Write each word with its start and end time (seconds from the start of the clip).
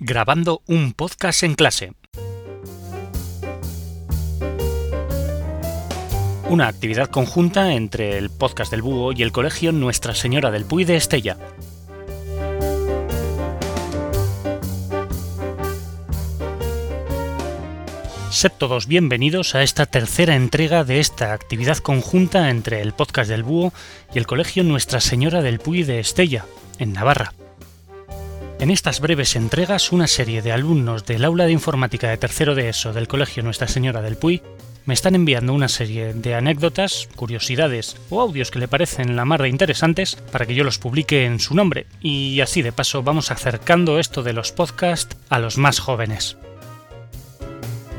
grabando 0.00 0.62
un 0.66 0.94
podcast 0.94 1.42
en 1.42 1.54
clase. 1.54 1.92
Una 6.48 6.68
actividad 6.68 7.08
conjunta 7.10 7.74
entre 7.74 8.16
el 8.16 8.30
podcast 8.30 8.70
del 8.70 8.80
Búho 8.80 9.12
y 9.12 9.22
el 9.22 9.30
colegio 9.30 9.72
Nuestra 9.72 10.14
Señora 10.14 10.50
del 10.50 10.64
Puy 10.64 10.84
de 10.84 10.96
Estella. 10.96 11.36
Sed 18.30 18.52
todos 18.56 18.86
bienvenidos 18.86 19.54
a 19.54 19.62
esta 19.62 19.84
tercera 19.84 20.34
entrega 20.34 20.82
de 20.82 20.98
esta 20.98 21.34
actividad 21.34 21.76
conjunta 21.76 22.48
entre 22.48 22.80
el 22.80 22.94
podcast 22.94 23.28
del 23.28 23.42
Búho 23.42 23.74
y 24.14 24.18
el 24.18 24.26
colegio 24.26 24.64
Nuestra 24.64 25.00
Señora 25.00 25.42
del 25.42 25.58
Puy 25.58 25.82
de 25.82 26.00
Estella, 26.00 26.46
en 26.78 26.94
Navarra. 26.94 27.34
En 28.60 28.70
estas 28.70 29.00
breves 29.00 29.36
entregas, 29.36 29.90
una 29.90 30.06
serie 30.06 30.42
de 30.42 30.52
alumnos 30.52 31.06
del 31.06 31.24
aula 31.24 31.46
de 31.46 31.52
informática 31.52 32.10
de 32.10 32.18
tercero 32.18 32.54
de 32.54 32.68
ESO 32.68 32.92
del 32.92 33.08
Colegio 33.08 33.42
Nuestra 33.42 33.68
Señora 33.68 34.02
del 34.02 34.18
Puy 34.18 34.42
me 34.84 34.92
están 34.92 35.14
enviando 35.14 35.54
una 35.54 35.68
serie 35.68 36.12
de 36.12 36.34
anécdotas, 36.34 37.08
curiosidades 37.16 37.96
o 38.10 38.20
audios 38.20 38.50
que 38.50 38.58
le 38.58 38.68
parecen 38.68 39.16
la 39.16 39.24
mar 39.24 39.40
de 39.40 39.48
interesantes 39.48 40.16
para 40.30 40.44
que 40.44 40.54
yo 40.54 40.62
los 40.62 40.78
publique 40.78 41.24
en 41.24 41.40
su 41.40 41.54
nombre 41.54 41.86
y 42.02 42.40
así 42.42 42.60
de 42.60 42.70
paso 42.70 43.02
vamos 43.02 43.30
acercando 43.30 43.98
esto 43.98 44.22
de 44.22 44.34
los 44.34 44.52
podcasts 44.52 45.16
a 45.30 45.38
los 45.38 45.56
más 45.56 45.78
jóvenes. 45.78 46.36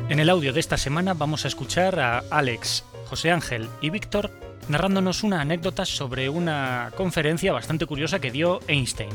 En 0.09 0.19
el 0.19 0.29
audio 0.29 0.53
de 0.53 0.59
esta 0.59 0.77
semana 0.77 1.15
vamos 1.15 1.43
a 1.43 1.47
escuchar 1.47 1.99
a 1.99 2.19
Alex, 2.29 2.85
José 3.07 3.31
Ángel 3.31 3.67
y 3.81 3.89
Víctor 3.89 4.29
narrándonos 4.69 5.23
una 5.23 5.41
anécdota 5.41 5.85
sobre 5.85 6.29
una 6.29 6.91
conferencia 6.95 7.51
bastante 7.51 7.87
curiosa 7.87 8.19
que 8.19 8.29
dio 8.29 8.59
Einstein. 8.67 9.09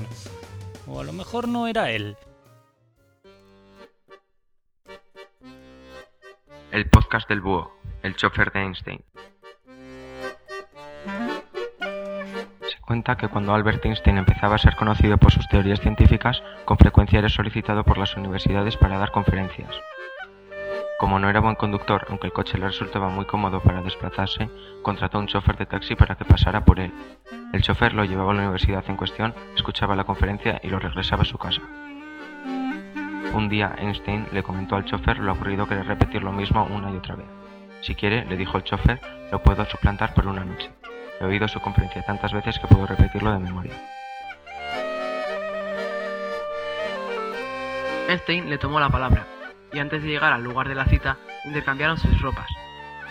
O 0.88 1.00
a 1.00 1.04
lo 1.04 1.12
mejor 1.12 1.48
no 1.48 1.66
era 1.66 1.90
él. 1.90 2.16
El 6.70 6.88
podcast 6.90 7.28
del 7.28 7.40
búho, 7.40 7.72
el 8.02 8.16
chofer 8.16 8.52
de 8.52 8.60
Einstein. 8.60 9.04
Se 12.68 12.80
cuenta 12.80 13.16
que 13.16 13.28
cuando 13.28 13.54
Albert 13.54 13.84
Einstein 13.84 14.18
empezaba 14.18 14.56
a 14.56 14.58
ser 14.58 14.76
conocido 14.76 15.16
por 15.16 15.32
sus 15.32 15.48
teorías 15.48 15.80
científicas, 15.80 16.42
con 16.64 16.78
frecuencia 16.78 17.18
era 17.18 17.28
solicitado 17.28 17.84
por 17.84 17.98
las 17.98 18.16
universidades 18.16 18.76
para 18.76 18.98
dar 18.98 19.10
conferencias. 19.10 19.74
Como 20.98 21.18
no 21.18 21.28
era 21.28 21.40
buen 21.40 21.56
conductor, 21.56 22.06
aunque 22.08 22.26
el 22.26 22.32
coche 22.32 22.56
le 22.56 22.68
resultaba 22.68 23.10
muy 23.10 23.26
cómodo 23.26 23.60
para 23.60 23.82
desplazarse, 23.82 24.48
contrató 24.80 25.18
a 25.18 25.20
un 25.20 25.26
chofer 25.26 25.58
de 25.58 25.66
taxi 25.66 25.94
para 25.94 26.14
que 26.14 26.24
pasara 26.24 26.64
por 26.64 26.80
él. 26.80 26.90
El 27.52 27.60
chofer 27.60 27.92
lo 27.92 28.04
llevaba 28.04 28.32
a 28.32 28.34
la 28.34 28.42
universidad 28.42 28.82
en 28.88 28.96
cuestión, 28.96 29.34
escuchaba 29.54 29.94
la 29.94 30.04
conferencia 30.04 30.58
y 30.62 30.68
lo 30.68 30.78
regresaba 30.78 31.22
a 31.22 31.26
su 31.26 31.36
casa. 31.36 31.60
Un 33.34 33.48
día 33.50 33.74
Einstein 33.76 34.26
le 34.32 34.42
comentó 34.42 34.76
al 34.76 34.86
chofer 34.86 35.18
lo 35.18 35.32
aburrido 35.32 35.66
que 35.66 35.74
era 35.74 35.82
repetir 35.82 36.22
lo 36.22 36.32
mismo 36.32 36.64
una 36.64 36.90
y 36.90 36.96
otra 36.96 37.16
vez. 37.16 37.26
Si 37.82 37.94
quiere, 37.94 38.24
le 38.24 38.38
dijo 38.38 38.56
el 38.56 38.64
chofer, 38.64 38.98
lo 39.30 39.42
puedo 39.42 39.66
suplantar 39.66 40.14
por 40.14 40.26
una 40.26 40.44
noche. 40.46 40.70
He 41.20 41.24
oído 41.26 41.46
su 41.46 41.60
conferencia 41.60 42.02
tantas 42.06 42.32
veces 42.32 42.58
que 42.58 42.68
puedo 42.68 42.86
repetirlo 42.86 43.32
de 43.32 43.38
memoria. 43.38 43.74
Einstein 48.08 48.48
le 48.48 48.56
tomó 48.56 48.80
la 48.80 48.88
palabra 48.88 49.35
y 49.72 49.78
antes 49.78 50.02
de 50.02 50.08
llegar 50.08 50.32
al 50.32 50.42
lugar 50.42 50.68
de 50.68 50.74
la 50.74 50.86
cita 50.86 51.16
intercambiaron 51.44 51.98
sus 51.98 52.20
ropas. 52.20 52.48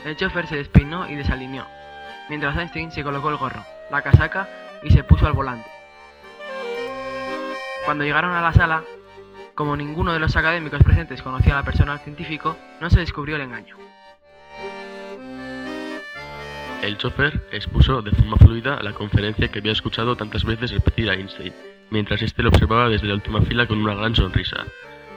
El 0.04 0.16
chofer 0.16 0.48
se 0.48 0.58
despeinó 0.58 1.10
y 1.10 1.16
desalineó, 1.16 1.66
mientras 2.30 2.58
Einstein 2.58 2.92
se 2.92 3.04
colocó 3.04 3.30
el 3.30 3.38
gorro, 3.38 3.66
la 3.92 4.02
casaca 4.02 4.48
y 4.84 4.92
se 4.92 5.04
puso 5.04 5.26
al 5.26 5.34
volante. 5.34 5.70
Cuando 7.86 8.04
llegaron 8.04 8.32
a 8.32 8.42
la 8.42 8.54
sala, 8.54 8.84
como 9.54 9.78
ninguno 9.78 10.12
de 10.12 10.20
los 10.20 10.36
académicos 10.36 10.84
presentes 10.84 11.22
conocía 11.22 11.54
a 11.54 11.58
la 11.58 11.64
persona 11.64 11.98
científico, 12.00 12.58
no 12.82 12.90
se 12.90 13.00
descubrió 13.00 13.36
el 13.36 13.44
engaño. 13.44 13.78
El 16.82 16.98
chofer 16.98 17.48
expuso 17.52 18.02
de 18.02 18.12
forma 18.12 18.38
fluida 18.38 18.82
la 18.84 18.94
conferencia 18.94 19.48
que 19.48 19.60
había 19.60 19.72
escuchado 19.72 20.16
tantas 20.16 20.44
veces 20.44 20.72
repetir 20.72 21.10
a 21.10 21.14
Einstein, 21.14 21.54
mientras 21.90 22.22
éste 22.22 22.44
lo 22.44 22.50
observaba 22.50 22.90
desde 22.90 23.08
la 23.08 23.16
última 23.16 23.42
fila 23.42 23.66
con 23.66 23.80
una 23.80 23.96
gran 23.96 24.16
sonrisa. 24.16 24.66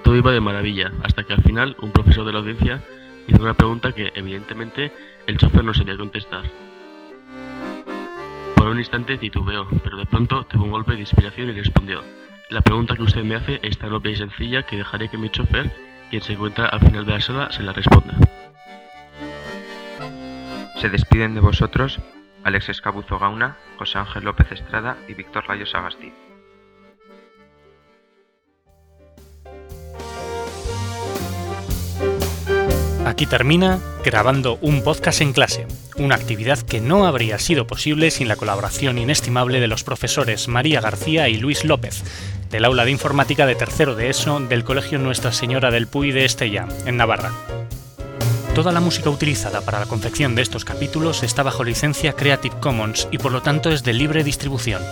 Todo 0.09 0.17
iba 0.17 0.33
de 0.33 0.41
maravilla, 0.41 0.91
hasta 1.05 1.23
que 1.25 1.35
al 1.35 1.43
final 1.43 1.77
un 1.83 1.93
profesor 1.93 2.25
de 2.25 2.33
la 2.33 2.39
audiencia 2.39 2.83
hizo 3.27 3.43
una 3.43 3.53
pregunta 3.53 3.93
que, 3.93 4.11
evidentemente, 4.15 4.91
el 5.27 5.37
chofer 5.37 5.63
no 5.63 5.75
sabía 5.75 5.99
contestar. 5.99 6.45
Por 8.57 8.69
un 8.69 8.79
instante 8.79 9.19
titubeó, 9.19 9.69
pero 9.85 9.99
de 9.99 10.07
pronto 10.07 10.45
tuvo 10.45 10.65
un 10.65 10.71
golpe 10.71 10.93
de 10.93 11.01
inspiración 11.01 11.51
y 11.51 11.53
respondió: 11.53 12.03
La 12.49 12.63
pregunta 12.63 12.97
que 12.97 13.03
usted 13.03 13.23
me 13.23 13.35
hace 13.35 13.61
es 13.63 13.77
tan 13.77 13.93
obvia 13.93 14.13
y 14.13 14.17
sencilla 14.17 14.63
que 14.63 14.79
dejaré 14.79 15.11
que 15.11 15.19
mi 15.19 15.29
chofer, 15.29 15.71
quien 16.09 16.23
se 16.23 16.33
encuentra 16.33 16.69
al 16.69 16.81
final 16.81 17.05
de 17.05 17.13
la 17.13 17.21
sala, 17.21 17.53
se 17.53 17.63
la 17.63 17.75
responda. 17.75 18.17
Se 20.77 20.89
despiden 20.89 21.35
de 21.35 21.43
vosotros 21.43 22.01
Alex 22.45 22.71
Escabuzo 22.71 23.19
Gauna, 23.19 23.59
José 23.77 23.99
Ángel 23.99 24.25
López 24.25 24.51
Estrada 24.53 24.97
y 25.07 25.13
Víctor 25.13 25.45
Rayos 25.47 25.75
Agastí. 25.75 26.15
Aquí 33.09 33.25
termina 33.25 33.81
grabando 34.05 34.59
un 34.61 34.83
podcast 34.83 35.23
en 35.23 35.33
clase, 35.33 35.67
una 35.97 36.15
actividad 36.15 36.59
que 36.59 36.83
no 36.83 37.07
habría 37.07 37.39
sido 37.39 37.67
posible 37.67 38.11
sin 38.11 38.29
la 38.29 38.37
colaboración 38.37 38.99
inestimable 38.99 39.61
de 39.61 39.67
los 39.67 39.83
profesores 39.83 40.47
María 40.47 40.83
García 40.83 41.31
y 41.31 41.39
Luis 41.39 41.65
López, 41.65 42.05
del 42.51 42.67
aula 42.67 42.85
de 42.85 42.91
informática 42.91 43.47
de 43.47 43.55
tercero 43.55 43.95
de 43.95 44.11
ESO 44.11 44.41
del 44.41 44.63
Colegio 44.63 44.99
Nuestra 44.99 45.33
Señora 45.33 45.71
del 45.71 45.87
Puy 45.87 46.13
de 46.13 46.27
Estella, 46.27 46.69
en 46.85 46.99
Navarra. 46.99 47.33
Toda 48.55 48.73
la 48.73 48.81
música 48.81 49.09
utilizada 49.09 49.63
para 49.63 49.81
la 49.81 49.87
confección 49.87 50.35
de 50.35 50.43
estos 50.43 50.67
capítulos 50.67 51.23
está 51.23 51.43
bajo 51.43 51.65
licencia 51.65 52.13
Creative 52.13 52.61
Commons 52.61 53.09
y 53.11 53.17
por 53.17 53.33
lo 53.33 53.41
tanto 53.41 53.71
es 53.71 53.85
de 53.85 53.95
libre 53.95 54.23
distribución. 54.23 54.83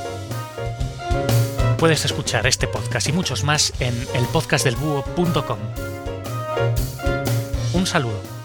Puedes 1.76 2.06
escuchar 2.06 2.46
este 2.46 2.66
podcast 2.66 3.10
y 3.10 3.12
muchos 3.12 3.44
más 3.44 3.74
en 3.78 3.94
elpodcastdelbúho.com. 4.14 5.58
Saludo. 7.86 8.35